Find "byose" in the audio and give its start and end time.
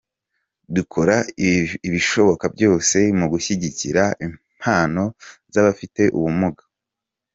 2.55-2.97